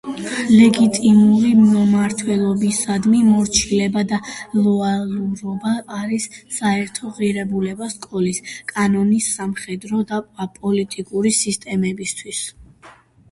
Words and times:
ლეგიტიმური 0.51 1.49
მმართველობისადმი 1.63 3.19
მორჩილება 3.25 4.01
და 4.13 4.17
ლოიალურობა 4.67 5.73
არის 5.97 6.25
საერთო 6.55 7.11
ღირებულება 7.19 7.89
სკოლის, 7.97 8.41
კანონის, 8.73 9.27
სამხედრო 9.37 10.01
და 10.13 10.21
პოლიტიკური 10.57 11.35
სისტემებისთვის. 11.43 12.41